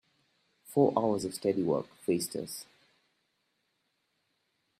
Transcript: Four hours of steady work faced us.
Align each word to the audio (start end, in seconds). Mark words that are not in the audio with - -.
Four 0.63 0.93
hours 0.97 1.25
of 1.25 1.35
steady 1.35 1.61
work 1.61 1.85
faced 1.97 2.35
us. 2.35 2.65